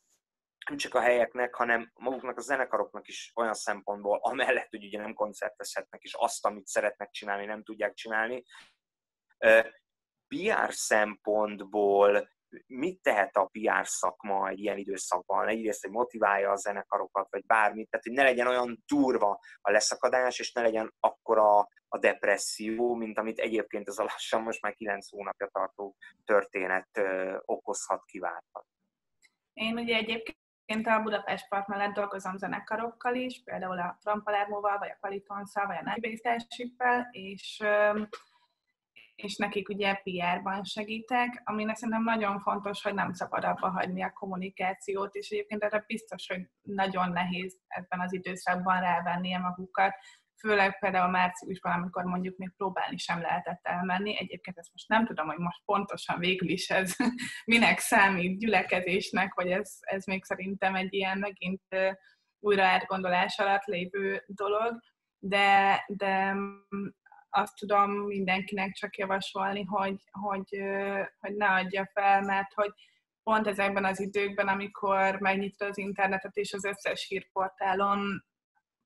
nem 0.69 0.77
csak 0.77 0.93
a 0.93 0.99
helyeknek, 0.99 1.55
hanem 1.55 1.91
maguknak 1.93 2.37
a 2.37 2.41
zenekaroknak 2.41 3.07
is 3.07 3.31
olyan 3.35 3.53
szempontból, 3.53 4.19
amellett, 4.21 4.69
hogy 4.69 4.85
ugye 4.85 5.01
nem 5.01 5.13
koncertezhetnek, 5.13 6.01
és 6.01 6.13
azt, 6.13 6.45
amit 6.45 6.67
szeretnek 6.67 7.09
csinálni, 7.09 7.45
nem 7.45 7.63
tudják 7.63 7.93
csinálni. 7.93 8.43
PR 10.27 10.73
szempontból 10.73 12.29
mit 12.67 13.01
tehet 13.01 13.35
a 13.35 13.49
PR 13.51 13.87
szakma 13.87 14.47
egy 14.47 14.59
ilyen 14.59 14.77
időszakban? 14.77 15.47
Egyrészt, 15.47 15.81
hogy 15.81 15.91
motiválja 15.91 16.51
a 16.51 16.55
zenekarokat, 16.55 17.27
vagy 17.29 17.45
bármit, 17.45 17.89
tehát 17.89 18.05
hogy 18.05 18.15
ne 18.15 18.23
legyen 18.23 18.47
olyan 18.47 18.83
durva 18.87 19.39
a 19.61 19.71
leszakadás, 19.71 20.39
és 20.39 20.51
ne 20.51 20.61
legyen 20.61 20.93
akkora 20.99 21.57
a 21.87 21.97
depresszió, 21.99 22.95
mint 22.95 23.17
amit 23.17 23.39
egyébként 23.39 23.87
az 23.87 23.99
a 23.99 24.03
lassan 24.03 24.41
most 24.41 24.61
már 24.61 24.73
9 24.73 25.09
hónapja 25.09 25.47
tartó 25.47 25.95
történet 26.25 26.89
okozhat, 27.45 28.05
kiválthat. 28.05 28.65
Én 29.53 29.77
ugye 29.77 29.95
egyébként 29.95 30.37
én 30.69 30.85
a 30.85 31.01
Budapest 31.01 31.47
Park 31.47 31.67
mellett 31.67 31.93
dolgozom 31.93 32.37
zenekarokkal 32.37 33.15
is, 33.15 33.41
például 33.43 33.79
a 33.79 33.97
Trampalermóval, 34.01 34.77
vagy 34.77 34.89
a 34.89 34.97
Qualitonszal, 34.99 35.65
vagy 35.65 35.77
a 35.77 35.83
Nightbase 35.83 36.47
és, 37.11 37.63
és 39.23 39.35
nekik 39.35 39.69
ugye 39.69 39.93
PR-ban 39.93 40.63
segítek, 40.63 41.41
ami 41.43 41.65
szerintem 41.73 42.03
nagyon 42.03 42.39
fontos, 42.39 42.81
hogy 42.81 42.93
nem 42.93 43.13
szabad 43.13 43.43
abba 43.43 43.69
hagyni 43.69 44.03
a 44.03 44.11
kommunikációt, 44.11 45.15
és 45.15 45.29
egyébként 45.29 45.63
erre 45.63 45.83
biztos, 45.87 46.27
hogy 46.27 46.49
nagyon 46.61 47.11
nehéz 47.11 47.57
ebben 47.67 47.99
az 47.99 48.13
időszakban 48.13 48.79
rávenni 48.79 49.33
a 49.33 49.39
magukat, 49.39 49.93
főleg 50.39 50.79
például 50.79 51.09
márciusban, 51.09 51.71
amikor 51.71 52.03
mondjuk 52.03 52.37
még 52.37 52.53
próbálni 52.57 52.97
sem 52.97 53.21
lehetett 53.21 53.59
elmenni. 53.63 54.17
Egyébként 54.17 54.57
ezt 54.57 54.71
most 54.71 54.87
nem 54.87 55.05
tudom, 55.05 55.27
hogy 55.27 55.37
most 55.37 55.61
pontosan 55.65 56.19
végül 56.19 56.49
is 56.49 56.69
ez 56.69 56.95
minek 57.45 57.79
számít 57.79 58.39
gyülekezésnek, 58.39 59.33
vagy 59.33 59.51
ez, 59.51 59.77
ez 59.79 60.05
még 60.05 60.23
szerintem 60.23 60.75
egy 60.75 60.93
ilyen 60.93 61.17
megint 61.17 61.63
újra 62.39 62.63
átgondolás 62.63 63.39
alatt 63.39 63.63
lévő 63.63 64.23
dolog, 64.27 64.79
de, 65.19 65.83
de 65.87 66.35
azt 67.29 67.55
tudom 67.55 67.91
mindenkinek 67.91 68.71
csak 68.71 68.97
javasolni, 68.97 69.63
hogy, 69.63 70.03
hogy, 70.11 70.61
hogy 71.19 71.35
ne 71.35 71.47
adja 71.47 71.89
fel, 71.93 72.21
mert 72.21 72.53
hogy 72.53 72.71
pont 73.23 73.47
ezekben 73.47 73.85
az 73.85 73.99
időkben, 73.99 74.47
amikor 74.47 75.19
megnyitod 75.19 75.69
az 75.69 75.77
internetet 75.77 76.35
és 76.35 76.53
az 76.53 76.65
összes 76.65 77.07
hírportálon 77.07 78.25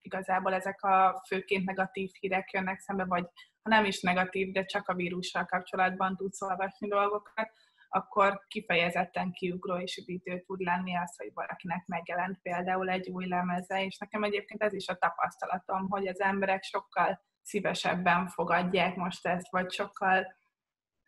igazából 0.01 0.53
ezek 0.53 0.83
a 0.83 1.23
főként 1.27 1.65
negatív 1.65 2.09
hírek 2.19 2.51
jönnek 2.51 2.79
szembe, 2.79 3.05
vagy 3.05 3.25
ha 3.61 3.69
nem 3.69 3.85
is 3.85 4.01
negatív, 4.01 4.51
de 4.51 4.65
csak 4.65 4.87
a 4.87 4.93
vírussal 4.93 5.45
kapcsolatban 5.45 6.15
tudsz 6.15 6.41
olvasni 6.41 6.87
dolgokat, 6.87 7.51
akkor 7.89 8.45
kifejezetten 8.47 9.31
kiugró 9.31 9.77
és 9.77 9.97
üdítő 9.97 10.39
tud 10.39 10.59
lenni 10.59 10.95
az, 10.97 11.17
hogy 11.17 11.31
valakinek 11.33 11.85
megjelent 11.85 12.39
például 12.41 12.89
egy 12.89 13.09
új 13.09 13.27
lemeze, 13.27 13.85
és 13.85 13.97
nekem 13.97 14.23
egyébként 14.23 14.61
ez 14.61 14.73
is 14.73 14.87
a 14.87 14.95
tapasztalatom, 14.95 15.89
hogy 15.89 16.07
az 16.07 16.21
emberek 16.21 16.63
sokkal 16.63 17.21
szívesebben 17.43 18.27
fogadják 18.27 18.95
most 18.95 19.27
ezt, 19.27 19.51
vagy 19.51 19.71
sokkal, 19.71 20.35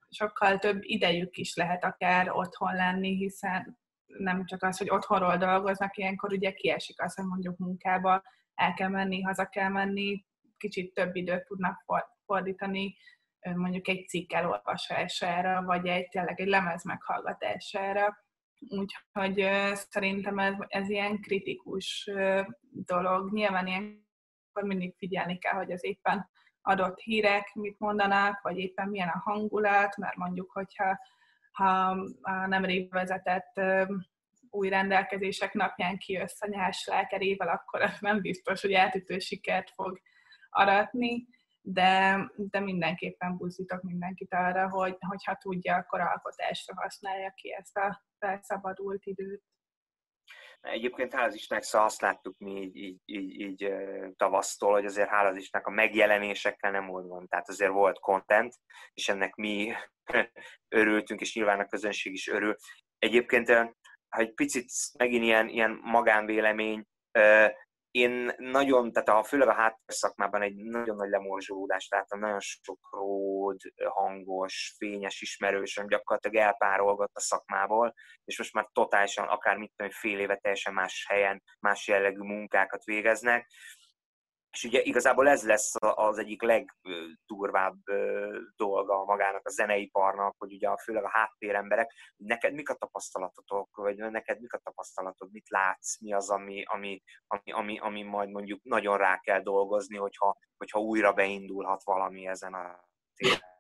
sokkal 0.10 0.58
több 0.58 0.78
idejük 0.82 1.38
is 1.38 1.56
lehet 1.56 1.84
akár 1.84 2.30
otthon 2.32 2.76
lenni, 2.76 3.16
hiszen 3.16 3.80
nem 4.06 4.46
csak 4.46 4.64
az, 4.64 4.78
hogy 4.78 4.90
otthonról 4.90 5.38
dolgoznak, 5.38 5.98
ilyenkor 5.98 6.32
ugye 6.32 6.52
kiesik 6.52 7.02
az, 7.02 7.16
hogy 7.16 7.26
mondjuk 7.26 7.58
munkába 7.58 8.24
el 8.54 8.74
kell 8.74 8.90
menni, 8.90 9.22
haza 9.22 9.46
kell 9.46 9.70
menni, 9.70 10.26
kicsit 10.58 10.94
több 10.94 11.16
időt 11.16 11.46
tudnak 11.46 11.84
fordítani 12.26 12.96
mondjuk 13.54 13.88
egy 13.88 14.08
cikk 14.08 14.34
elolvasására, 14.34 15.64
vagy 15.64 15.88
egy 15.88 16.08
tényleg 16.08 16.40
egy 16.40 16.48
lemez 16.48 16.84
meghallgatására. 16.84 18.18
Úgyhogy 18.70 19.50
szerintem 19.74 20.40
ez, 20.40 20.54
ez 20.68 20.90
ilyen 20.90 21.22
kritikus 21.22 22.10
dolog. 22.70 23.34
Nyilván 23.34 23.68
ilyenkor 24.56 24.64
mindig 24.64 24.98
figyelni 24.98 25.38
kell, 25.38 25.54
hogy 25.54 25.72
az 25.72 25.84
éppen 25.84 26.30
adott 26.62 27.00
hírek 27.00 27.54
mit 27.54 27.80
mondanak, 27.80 28.42
vagy 28.42 28.58
éppen 28.58 28.90
milyen 28.90 29.08
a 29.08 29.22
hangulat, 29.24 29.98
mert 29.98 30.16
mondjuk, 30.16 30.52
hogyha 30.52 31.00
ha 31.52 31.90
a 32.22 32.48
nemrég 32.48 32.92
vezetett 32.92 33.62
új 34.50 34.70
rendelkezések 34.70 35.54
napján 35.54 35.98
kijössz 35.98 36.42
a 36.42 36.74
lelkerével, 36.86 37.48
akkor 37.48 37.90
nem 38.00 38.22
biztos, 38.22 38.62
hogy 38.62 38.72
eltűtő 38.72 39.20
sikert 39.20 39.70
fog 39.70 40.00
aratni, 40.50 41.28
de, 41.62 42.20
de 42.36 42.60
mindenképpen 42.60 43.38
buzdítok 43.38 43.82
mindenkit 43.82 44.34
arra, 44.34 44.70
hogy 44.70 44.98
hogyha 45.00 45.36
tudja, 45.36 45.76
akkor 45.76 46.00
alkotásra 46.00 46.74
használja 46.82 47.32
ki 47.36 47.54
ezt 47.54 47.78
a 47.78 48.04
felszabadult 48.20 49.06
időt. 49.06 49.44
Egyébként 50.66 51.14
hál' 51.14 51.32
Istennek 51.34 51.64
szóval 51.64 51.88
azt 51.88 52.02
láttuk 52.02 52.38
mi 52.38 52.62
így, 52.62 52.76
így, 52.76 53.00
így, 53.06 53.40
így 53.40 53.74
tavasztól, 54.16 54.72
hogy 54.72 54.86
azért 54.86 55.10
hál' 55.12 55.36
Istennek 55.38 55.68
a 55.68 55.72
megjelenésekkel 55.72 56.72
nem 56.72 56.86
volt 56.88 57.08
van. 57.08 57.28
Tehát 57.28 57.50
azért 57.50 57.72
volt 57.72 58.00
content, 58.00 58.54
és 58.94 59.10
ennek 59.10 59.36
mi 59.36 59.74
örültünk, 60.76 61.22
és 61.22 61.36
nyilván 61.36 61.60
a 61.60 61.68
közönség 61.68 62.14
is 62.14 62.28
örül. 62.28 62.56
Egyébként 62.98 63.48
ha 64.10 64.22
egy 64.22 64.34
picit 64.34 64.72
megint 64.98 65.24
ilyen, 65.24 65.48
ilyen 65.48 65.80
magánvélemény, 65.84 66.86
én 67.96 68.34
nagyon, 68.38 68.92
tehát 68.92 69.10
a, 69.10 69.24
főleg 69.24 69.48
a 69.48 69.54
háttérszakmában 69.54 70.42
egy 70.42 70.56
nagyon 70.56 70.96
nagy 70.96 71.10
lemorzsolódást 71.10 71.92
láttam, 71.92 72.20
nagyon 72.20 72.40
sok 72.40 72.80
ród, 72.92 73.60
hangos, 73.86 74.76
fényes 74.78 75.22
ismerősöm 75.22 75.88
gyakorlatilag 75.88 76.46
elpárolgott 76.46 77.16
a 77.16 77.20
szakmából, 77.20 77.94
és 78.26 78.38
most 78.38 78.54
már 78.54 78.70
totálisan, 78.74 79.28
akár 79.28 79.58
mit 79.58 79.74
tudom, 79.76 79.92
fél 79.92 80.20
éve 80.20 80.36
teljesen 80.36 80.74
más 80.74 81.06
helyen, 81.10 81.44
más 81.60 81.88
jellegű 81.88 82.22
munkákat 82.22 82.84
végeznek, 82.84 83.48
és 84.56 84.64
ugye 84.64 84.82
igazából 84.82 85.28
ez 85.28 85.44
lesz 85.44 85.74
az 85.80 86.18
egyik 86.18 86.42
legdurvább 86.42 87.78
dolga 88.56 89.04
magának 89.04 89.46
a 89.46 89.50
zeneiparnak, 89.50 90.36
hogy 90.38 90.54
ugye 90.54 90.76
főleg 90.84 91.04
a 91.04 91.10
háttéremberek, 91.10 91.94
neked 92.16 92.54
mik 92.54 92.70
a 92.70 92.74
tapasztalatotok, 92.74 93.76
vagy 93.76 93.98
neked 93.98 94.40
mik 94.40 94.54
a 94.54 94.58
tapasztalatod, 94.64 95.32
mit 95.32 95.50
látsz, 95.50 96.00
mi 96.00 96.14
az, 96.14 96.30
ami, 96.30 96.64
ami, 96.66 97.02
ami, 97.28 97.52
ami, 97.52 97.80
ami 97.80 98.04
majd 98.04 98.30
mondjuk 98.30 98.64
nagyon 98.64 98.98
rá 98.98 99.20
kell 99.20 99.42
dolgozni, 99.42 99.98
hogyha, 99.98 100.38
hogyha 100.58 100.80
újra 100.80 101.14
beindulhat 101.14 101.84
valami 101.84 102.28
ezen 102.28 102.54
a 102.54 102.84
téren. 103.16 103.55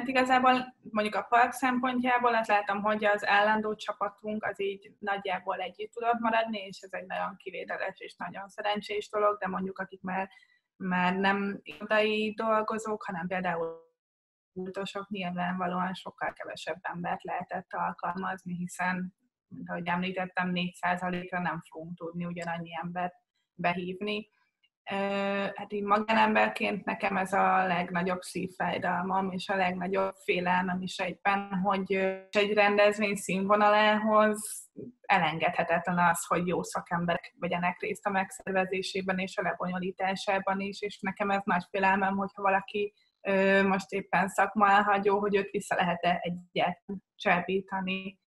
Hát 0.00 0.08
igazából 0.08 0.74
mondjuk 0.90 1.14
a 1.14 1.22
park 1.22 1.52
szempontjából 1.52 2.34
azt 2.34 2.48
látom, 2.48 2.82
hogy 2.82 3.04
az 3.04 3.26
állandó 3.26 3.74
csapatunk 3.74 4.44
az 4.44 4.60
így 4.60 4.92
nagyjából 4.98 5.60
együtt 5.60 5.92
tudott 5.92 6.18
maradni, 6.18 6.58
és 6.58 6.80
ez 6.80 6.92
egy 6.92 7.06
nagyon 7.06 7.36
kivételes 7.36 7.98
és 7.98 8.14
nagyon 8.16 8.48
szerencsés 8.48 9.08
dolog, 9.08 9.38
de 9.38 9.46
mondjuk 9.46 9.78
akik 9.78 10.02
már, 10.02 10.28
már 10.76 11.16
nem 11.16 11.60
irodai 11.62 12.32
dolgozók, 12.36 13.02
hanem 13.02 13.26
például 13.26 13.80
kultosok 14.52 15.08
nyilvánvalóan 15.08 15.94
sokkal 15.94 16.32
kevesebb 16.32 16.78
embert 16.82 17.24
lehetett 17.24 17.72
alkalmazni, 17.72 18.54
hiszen 18.54 19.14
ahogy 19.66 19.86
említettem, 19.86 20.50
4%-ra 20.54 21.40
nem 21.40 21.60
fogunk 21.70 21.96
tudni 21.96 22.24
ugyanannyi 22.24 22.70
embert 22.82 23.14
behívni. 23.54 24.28
Hát 25.54 25.72
így 25.72 25.82
magánemberként 25.82 26.84
nekem 26.84 27.16
ez 27.16 27.32
a 27.32 27.66
legnagyobb 27.66 28.20
szívfájdalmam, 28.20 29.30
és 29.30 29.48
a 29.48 29.56
legnagyobb 29.56 30.14
félelmem 30.24 30.82
is 30.82 30.98
egyben, 30.98 31.52
hogy 31.62 31.92
egy 32.30 32.52
rendezvény 32.52 33.14
színvonalához 33.14 34.68
elengedhetetlen 35.00 35.98
az, 35.98 36.26
hogy 36.26 36.46
jó 36.46 36.62
szakemberek 36.62 37.34
vegyenek 37.38 37.80
részt 37.80 38.06
a 38.06 38.10
megszervezésében 38.10 39.18
és 39.18 39.36
a 39.36 39.42
lebonyolításában 39.42 40.60
is, 40.60 40.80
és 40.80 40.98
nekem 41.00 41.30
ez 41.30 41.42
nagy 41.44 41.64
félelmem, 41.70 42.16
hogyha 42.16 42.42
valaki 42.42 42.94
most 43.66 43.92
éppen 43.92 44.28
szakma 44.28 44.70
elhagyó, 44.70 45.18
hogy 45.18 45.36
őt 45.36 45.50
vissza 45.50 45.74
lehet-e 45.74 46.18
egyet 46.20 46.84
csábítani 47.16 48.18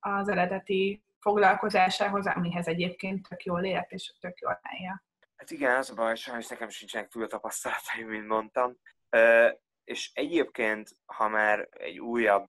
az 0.00 0.28
eredeti 0.28 1.04
foglalkozásához, 1.20 2.26
amihez 2.26 2.66
egyébként 2.66 3.28
tök 3.28 3.44
jól 3.44 3.64
ért, 3.64 3.90
és 3.90 4.12
tök 4.20 4.38
jól 4.38 4.60
állja. 4.62 5.02
Hát 5.42 5.50
igen, 5.50 5.76
az 5.76 5.90
a 5.90 5.94
baj, 5.94 6.16
sajnos 6.16 6.48
nekem 6.48 6.68
sincsenek 6.68 7.08
túl 7.08 7.22
a 7.22 7.26
tapasztalataim, 7.26 8.08
mint 8.08 8.26
mondtam. 8.26 8.76
És 9.84 10.10
egyébként, 10.14 10.90
ha 11.04 11.28
már 11.28 11.68
egy 11.70 11.98
újabb 11.98 12.46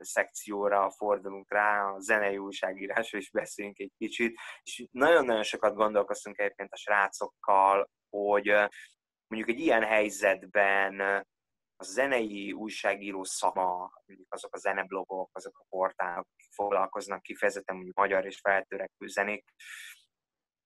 szekcióra 0.00 0.90
fordulunk 0.90 1.52
rá, 1.52 1.84
a 1.84 2.00
zenei 2.00 2.38
újságírásra 2.38 3.18
is 3.18 3.30
beszélünk 3.30 3.78
egy 3.78 3.92
kicsit, 3.96 4.38
és 4.62 4.86
nagyon-nagyon 4.90 5.42
sokat 5.42 5.74
gondolkoztunk 5.74 6.38
egyébként 6.38 6.72
a 6.72 6.76
srácokkal, 6.76 7.90
hogy 8.10 8.46
mondjuk 9.26 9.56
egy 9.56 9.60
ilyen 9.60 9.82
helyzetben 9.82 11.00
a 11.76 11.84
zenei 11.84 12.52
újságíró 12.52 13.24
szama, 13.24 13.90
mondjuk 14.06 14.34
azok 14.34 14.54
a 14.54 14.58
zeneblogok, 14.58 15.30
azok 15.32 15.58
a 15.58 15.66
portálok, 15.68 16.26
akik 16.32 16.52
foglalkoznak 16.52 17.22
kifejezetten 17.22 17.74
mondjuk 17.74 17.96
magyar 17.96 18.26
és 18.26 18.38
feltörekvő 18.40 19.06
zenék, 19.06 19.44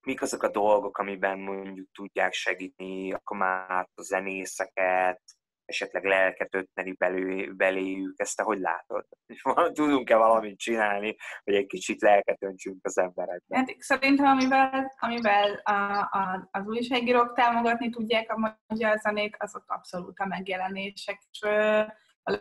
mik 0.08 0.22
azok 0.22 0.42
a 0.42 0.50
dolgok, 0.50 0.98
amiben 0.98 1.38
mondjuk 1.38 1.88
tudják 1.92 2.32
segíteni 2.32 3.12
akkor 3.12 3.36
már 3.36 3.88
a 3.94 4.02
zenészeket, 4.02 5.22
esetleg 5.64 6.04
lelket 6.04 6.54
ötneni 6.54 6.92
belő, 6.92 7.52
beléjük, 7.54 8.14
ezt 8.16 8.36
te 8.36 8.42
hogy 8.42 8.58
látod? 8.58 9.06
Tudunk-e 9.72 10.16
valamit 10.16 10.58
csinálni, 10.58 11.16
hogy 11.44 11.54
egy 11.54 11.66
kicsit 11.66 12.00
lelket 12.00 12.42
öntsünk 12.42 12.78
az 12.82 12.98
emberekben? 12.98 13.58
Hát 13.58 13.76
szerintem, 13.78 14.26
amivel, 14.26 14.92
amivel 14.98 15.54
a, 15.54 15.72
a, 16.00 16.48
az 16.50 16.66
újságírók 16.66 17.32
támogatni 17.32 17.90
tudják 17.90 18.32
a 18.32 18.60
magyar 18.66 18.98
zenét, 18.98 19.36
azok 19.38 19.64
abszolút 19.66 20.18
a 20.18 20.26
megjelenések. 20.26 21.18
És 21.30 21.40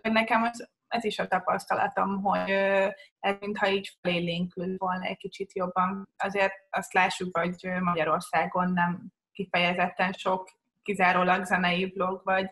nekem 0.02 0.44
az, 0.44 0.70
ez 0.88 1.04
is 1.04 1.20
a 1.20 1.28
tapasztalatom, 1.28 2.22
hogy 2.22 2.50
ez 3.20 3.36
mintha 3.40 3.70
így 3.70 3.98
felélénkült 4.02 4.78
volna 4.78 5.06
egy 5.06 5.18
kicsit 5.18 5.54
jobban. 5.54 6.10
Azért 6.18 6.54
azt 6.70 6.94
lássuk, 6.94 7.38
hogy 7.38 7.68
Magyarországon 7.80 8.72
nem 8.72 9.12
kifejezetten 9.32 10.12
sok 10.12 10.50
kizárólag 10.84 11.46
zenei 11.46 11.86
blog 11.86 12.22
vagy 12.24 12.50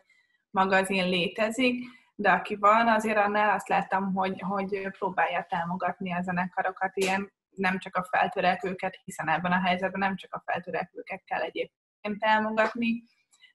magazin 0.50 1.10
létezik, 1.10 1.84
de 2.16 2.32
aki 2.32 2.56
van, 2.56 2.88
azért 2.88 3.18
annál 3.18 3.56
azt 3.56 3.68
láttam, 3.68 4.14
hogy, 4.14 4.40
hogy 4.40 4.88
próbálja 4.98 5.46
támogatni 5.50 6.14
a 6.14 6.22
zenekarokat, 6.22 6.92
ilyen 6.96 7.32
nem 7.50 7.80
csak 7.80 7.96
a 7.96 8.08
feltörekvőket, 8.10 9.00
hiszen 9.04 9.30
ebben 9.30 9.52
a 9.52 9.62
helyzetben 9.62 10.00
nem 10.00 10.16
csak 10.16 10.34
a 10.34 10.44
feltörekvőket 10.46 11.24
kell 11.26 11.42
egyébként 11.42 12.20
támogatni, 12.20 13.04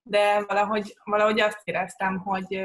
de 0.02 0.44
valahogy, 0.44 0.96
valahogy 1.04 1.40
azt 1.40 1.60
éreztem, 1.64 2.18
hogy, 2.18 2.62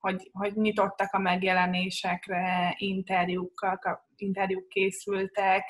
hogy, 0.00 0.30
hogy 0.32 0.52
nyitottak 0.54 1.12
a 1.12 1.18
megjelenésekre, 1.18 2.74
interjúkkal, 2.76 3.78
interjúk 4.16 4.68
készültek, 4.68 5.64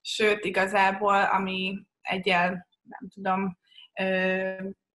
sőt, 0.00 0.44
igazából, 0.44 1.22
ami 1.22 1.78
egyel, 2.00 2.68
nem 2.82 3.08
tudom, 3.08 3.58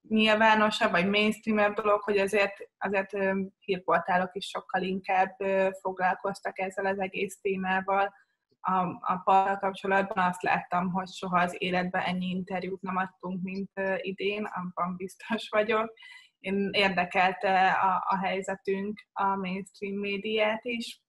nyilvánosabb, 0.07 0.91
vagy 0.91 1.09
mainstreamebb 1.09 1.73
dolog, 1.73 2.01
hogy 2.01 2.17
azért, 2.17 2.53
azért 2.77 3.11
hírportálok 3.59 4.35
is 4.35 4.45
sokkal 4.45 4.81
inkább 4.81 5.35
foglalkoztak 5.81 6.59
ezzel 6.59 6.85
az 6.85 6.99
egész 6.99 7.39
témával. 7.41 8.13
A, 8.59 8.73
a 8.85 9.21
parral 9.23 9.57
kapcsolatban 9.57 10.27
azt 10.27 10.41
láttam, 10.41 10.91
hogy 10.91 11.07
soha 11.07 11.39
az 11.39 11.55
életben 11.57 12.01
ennyi 12.01 12.25
interjút 12.25 12.81
nem 12.81 12.97
adtunk, 12.97 13.43
mint 13.43 13.71
idén, 14.01 14.43
abban 14.43 14.95
biztos 14.95 15.49
vagyok. 15.49 15.93
Én 16.39 16.69
érdekelte 16.71 17.71
a, 17.71 18.05
a 18.07 18.17
helyzetünk 18.17 18.99
a 19.13 19.35
mainstream 19.35 19.95
médiát 19.99 20.63
is. 20.63 21.01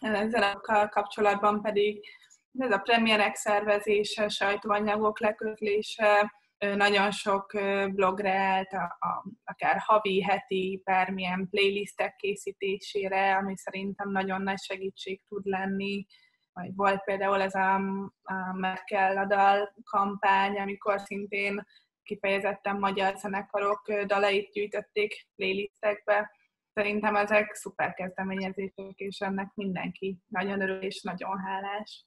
Ezzel 0.00 0.42
a 0.62 0.88
kapcsolatban 0.88 1.62
pedig 1.62 2.04
ez 2.58 2.70
a 2.70 2.78
premierek 2.78 3.34
szervezése, 3.34 4.28
sajtóanyagok 4.28 5.20
lekötlése, 5.20 6.32
nagyon 6.58 7.10
sok 7.10 7.52
blogra 7.88 8.30
állt, 8.30 8.72
a, 8.72 8.96
a, 8.98 9.24
akár 9.44 9.78
havi, 9.78 10.22
heti, 10.22 10.82
bármilyen 10.84 11.48
playlistek 11.50 12.16
készítésére, 12.16 13.36
ami 13.36 13.56
szerintem 13.56 14.10
nagyon 14.10 14.42
nagy 14.42 14.58
segítség 14.58 15.22
tud 15.28 15.46
lenni. 15.46 16.06
Vagy 16.52 16.74
volt 16.74 17.04
például 17.04 17.40
ez 17.40 17.54
a, 17.54 17.74
a 18.22 18.52
Merkel 18.52 19.16
Adal 19.16 19.74
kampány, 19.82 20.58
amikor 20.58 21.00
szintén 21.00 21.64
kifejezetten 22.08 22.78
magyar 22.78 23.16
zenekarok 23.16 23.92
dalait 23.92 24.50
gyűjtötték 24.52 25.28
playlistekbe. 25.36 26.30
Szerintem 26.72 27.16
ezek 27.16 27.54
szuper 27.54 27.94
kezdeményezések, 27.94 28.94
és 28.96 29.20
ennek 29.20 29.50
mindenki 29.54 30.18
nagyon 30.26 30.60
örül 30.60 30.82
és 30.82 31.02
nagyon 31.02 31.38
hálás 31.38 32.06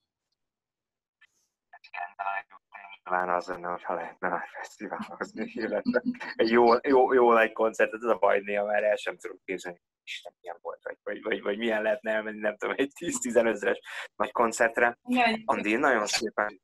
talán 3.04 3.30
az 3.30 3.48
lenne, 3.48 3.68
hogyha 3.68 3.94
lehetne 3.94 4.28
a 4.28 4.44
fesztiválhozni, 4.54 5.52
illetve 5.54 6.02
egy 6.36 6.50
jó, 6.50 6.66
jó, 6.82 7.14
jó 7.14 7.34
nagy 7.34 7.52
koncertet, 7.52 8.04
ez 8.04 8.10
a 8.10 8.18
baj 8.18 8.40
néha, 8.40 8.66
mert 8.66 8.84
el 8.84 8.96
sem 8.96 9.18
tudom 9.18 9.38
képzelni, 9.46 9.82
Isten 10.04 10.34
milyen 10.42 10.58
volt, 10.62 10.84
vagy, 10.84 10.98
vagy, 11.04 11.22
vagy, 11.22 11.42
vagy 11.42 11.58
milyen 11.58 11.82
lehetne 11.82 12.12
elmenni, 12.12 12.40
nem 12.40 12.58
tudom, 12.58 12.76
egy 12.78 12.92
10-15 13.00 13.48
ezeres 13.48 13.80
nagy 14.16 14.32
koncertre. 14.32 14.98
Igen. 15.04 15.42
Andi, 15.46 15.76
nagyon 15.76 16.06
szépen 16.06 16.62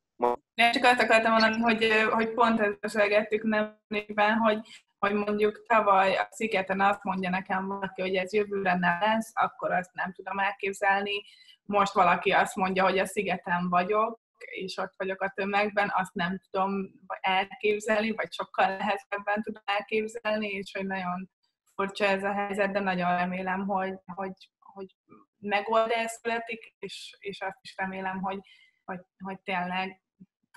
én 0.54 0.72
csak 0.72 0.84
azt 0.84 1.02
akartam 1.02 1.32
mondani, 1.32 1.58
hogy, 1.58 1.92
hogy 2.12 2.34
pont 2.34 2.60
ezt 2.60 2.80
beszélgettük 2.80 3.44
nemében, 3.44 4.38
hogy, 4.38 4.60
hogy 5.00 5.14
mondjuk 5.14 5.66
tavaly 5.68 6.16
a 6.16 6.28
szigeten 6.32 6.82
azt 6.82 7.04
mondja 7.04 7.30
nekem 7.30 7.68
valaki, 7.68 8.02
hogy 8.02 8.16
ez 8.16 8.34
jövőre 8.34 8.76
nem 8.78 9.00
lesz, 9.00 9.32
akkor 9.34 9.72
azt 9.72 9.94
nem 9.94 10.14
tudom 10.14 10.40
elképzelni. 10.40 11.24
Most 11.64 11.94
valaki 11.94 12.32
azt 12.32 12.56
mondja, 12.56 12.84
hogy 12.84 12.98
a 12.98 13.06
szigeten 13.06 13.70
vagyok, 13.70 14.20
és 14.38 14.78
ott 14.78 14.94
vagyok 14.98 15.22
a 15.22 15.32
tömegben, 15.36 15.92
azt 15.96 16.14
nem 16.14 16.40
tudom 16.50 16.92
elképzelni, 17.20 18.12
vagy 18.12 18.34
sokkal 18.34 18.68
nehezebben 18.68 19.42
tudom 19.42 19.62
elképzelni, 19.66 20.48
és 20.48 20.72
hogy 20.74 20.86
nagyon 20.86 21.30
furcsa 21.76 22.06
ez 22.06 22.24
a 22.24 22.34
helyzet, 22.34 22.72
de 22.72 22.80
nagyon 22.80 23.18
remélem, 23.18 23.68
hogy, 23.68 23.94
hogy, 24.06 24.50
hogy 24.60 24.96
megoldás 25.40 26.12
születik, 26.12 26.76
és, 26.80 27.18
és 27.20 27.42
azt 27.42 27.60
is 27.62 27.74
remélem, 27.78 28.22
hogy, 28.22 28.40
hogy, 28.86 29.00
hogy 29.24 29.40
tényleg 29.40 30.02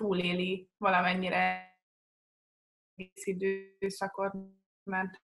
túléli 0.01 0.69
valamennyire 0.77 1.75
egész 2.95 3.25
időszakot, 3.25 4.33
mert 4.83 5.19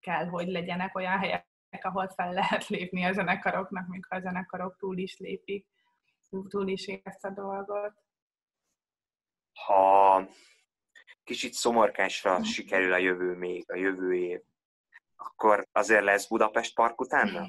kell, 0.00 0.26
hogy 0.26 0.48
legyenek 0.48 0.96
olyan 0.96 1.18
helyek, 1.18 1.46
ahol 1.80 2.08
fel 2.08 2.32
lehet 2.32 2.66
lépni 2.66 3.04
a 3.04 3.12
zenekaroknak, 3.12 3.88
még 3.88 4.06
ha 4.08 4.16
a 4.16 4.20
zenekarok 4.20 4.76
túl 4.76 4.98
is 4.98 5.18
lépik 5.18 5.66
túl 6.48 6.68
is 6.68 6.86
ezt 6.86 7.24
a 7.24 7.30
dolgot. 7.30 7.94
Ha 9.52 10.28
kicsit 11.24 11.52
szomorkásra 11.52 12.38
mm. 12.38 12.42
sikerül 12.42 12.92
a 12.92 12.96
jövő 12.96 13.36
még, 13.36 13.70
a 13.70 13.76
jövő 13.76 14.14
év, 14.14 14.40
akkor 15.16 15.68
azért 15.72 16.04
lesz 16.04 16.28
Budapest 16.28 16.74
Park 16.74 17.00
utána? 17.00 17.48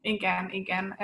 Igen, 0.00 0.50
igen. 0.50 0.96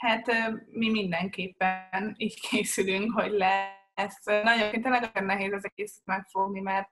Hát 0.00 0.26
mi 0.70 0.90
mindenképpen 0.90 2.14
így 2.16 2.40
készülünk, 2.48 3.12
hogy 3.12 3.30
lesz. 3.32 4.24
Nagyon 4.24 4.70
tényleg 4.70 5.24
nehéz 5.24 5.52
az 5.52 5.64
egészet 5.64 6.04
megfogni, 6.04 6.60
mert 6.60 6.88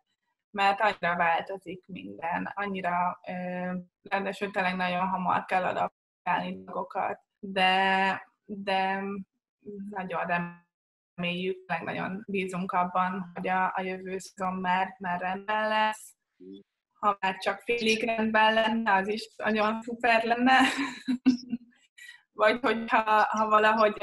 mert 0.50 0.80
annyira 0.80 1.16
változik 1.16 1.82
minden, 1.86 2.52
annyira, 2.54 3.20
ráadásul 4.02 4.50
tényleg 4.50 4.76
nagyon 4.76 5.08
hamar 5.08 5.44
kell 5.44 5.64
adaptálni 5.64 6.64
dolgokat, 6.64 7.20
de 7.38 8.26
de 8.44 9.02
nagyon 9.90 10.20
reméljük, 11.16 11.66
meg 11.66 11.82
nagyon 11.82 12.24
bízunk 12.26 12.72
abban, 12.72 13.30
hogy 13.34 13.48
a, 13.48 13.72
a 13.74 13.80
jövő 13.80 14.18
szezon 14.18 14.54
már, 14.54 14.96
már 14.98 15.20
rendben 15.20 15.68
lesz. 15.68 16.14
Ha 16.92 17.16
már 17.20 17.36
csak 17.36 17.60
félig 17.60 18.02
rendben 18.02 18.54
lenne, 18.54 18.92
az 18.92 19.08
is 19.08 19.34
nagyon 19.36 19.80
szuper 19.80 20.24
lenne. 20.24 20.58
Vagy 22.38 22.58
hogyha 22.60 23.02
ha 23.28 23.48
valahogy, 23.48 24.02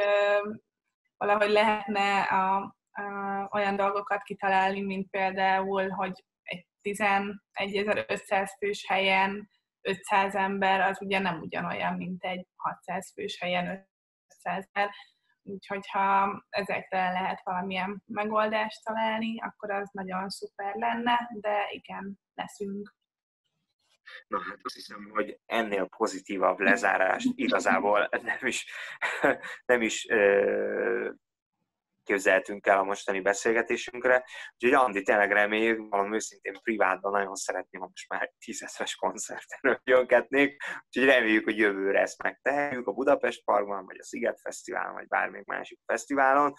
valahogy 1.17 1.49
lehetne 1.49 2.21
a, 2.21 2.75
a, 2.91 3.03
olyan 3.51 3.75
dolgokat 3.75 4.23
kitalálni, 4.23 4.81
mint 4.81 5.09
például, 5.09 5.89
hogy 5.89 6.23
egy 6.41 6.67
11.500 6.81 8.49
fős 8.57 8.85
helyen 8.87 9.49
500 9.81 10.35
ember 10.35 10.81
az 10.81 11.01
ugye 11.01 11.19
nem 11.19 11.39
ugyanolyan, 11.39 11.93
mint 11.93 12.23
egy 12.23 12.47
600 12.55 13.11
fős 13.13 13.39
helyen 13.39 13.89
500 14.27 14.69
ember, 14.71 14.93
úgyhogy 15.41 15.87
ha 15.87 16.45
ezekre 16.49 17.11
lehet 17.11 17.41
valamilyen 17.43 18.03
megoldást 18.05 18.83
találni, 18.83 19.41
akkor 19.41 19.71
az 19.71 19.89
nagyon 19.91 20.29
szuper 20.29 20.75
lenne, 20.75 21.29
de 21.33 21.67
igen, 21.69 22.19
leszünk. 22.33 22.95
Na 24.27 24.41
hát 24.41 24.59
azt 24.61 24.75
hiszem, 24.75 25.09
hogy 25.13 25.39
ennél 25.45 25.87
pozitívabb 25.97 26.59
lezárást 26.59 27.31
igazából 27.35 28.09
nem 28.21 28.47
is, 28.47 28.65
nem 29.71 29.81
is 29.81 30.07
képzeltünk 32.05 32.67
el 32.67 32.77
a 32.77 32.83
mostani 32.83 33.21
beszélgetésünkre. 33.21 34.25
Úgyhogy 34.53 34.73
Andi, 34.73 35.01
tényleg 35.01 35.31
reméljük, 35.31 35.89
valami 35.89 36.15
őszintén 36.15 36.53
privátban 36.63 37.11
nagyon 37.11 37.35
szeretném, 37.35 37.81
ha 37.81 37.87
most 37.87 38.09
már 38.09 38.31
tízezres 38.45 38.95
koncerten 38.95 39.81
jöngetnék, 39.83 40.63
úgyhogy 40.85 41.13
reméljük, 41.13 41.43
hogy 41.43 41.57
jövőre 41.57 42.01
ezt 42.01 42.23
megtehetjük 42.23 42.87
a 42.87 42.91
Budapest 42.91 43.43
Parkban, 43.43 43.85
vagy 43.85 43.97
a 43.99 44.03
Sziget 44.03 44.39
Fesztiválon, 44.39 44.93
vagy 44.93 45.07
bármelyik 45.07 45.45
másik 45.45 45.79
fesztiválon. 45.85 46.53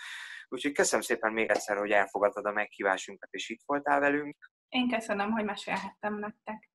Úgyhogy 0.49 0.73
köszönöm 0.73 1.05
szépen 1.05 1.33
még 1.33 1.51
egyszer, 1.51 1.77
hogy 1.77 1.91
elfogadtad 1.91 2.47
a 2.47 2.53
meghívásunkat, 2.53 3.29
és 3.33 3.49
itt 3.49 3.63
voltál 3.67 4.01
velünk. 4.01 4.37
Én 4.69 4.91
köszönöm, 4.91 5.31
hogy 5.31 5.45
mesélhettem 5.45 6.19
nektek. 6.19 6.71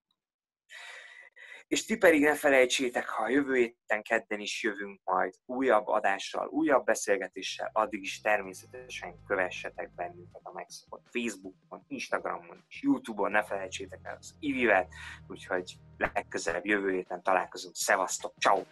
És 1.72 1.86
ti 1.86 1.98
pedig 1.98 2.22
ne 2.22 2.36
felejtsétek, 2.36 3.10
ha 3.10 3.24
a 3.24 3.30
jövő 3.30 3.56
héten 3.56 4.04
kedden 4.04 4.40
is 4.40 4.64
jövünk 4.64 5.02
majd 5.04 5.34
újabb 5.46 5.88
adással, 5.88 6.48
újabb 6.48 6.86
beszélgetéssel, 6.86 7.70
addig 7.74 8.02
is 8.02 8.22
természetesen 8.22 9.24
kövessetek 9.28 9.94
bennünket 9.96 10.42
a 10.44 10.52
megszokott 10.54 11.06
Facebookon, 11.12 11.86
Instagramon 11.88 12.66
és 12.68 12.82
Youtube-on, 12.82 13.32
ne 13.32 13.44
felejtsétek 13.44 14.00
el 14.04 14.18
az 14.20 14.36
Ivivet, 14.40 14.94
úgyhogy 15.28 15.78
legközelebb 15.98 16.66
jövő 16.66 16.92
héten 16.92 17.24
találkozunk. 17.24 17.76
Szevasztok, 17.76 18.34
ciao. 18.40 18.64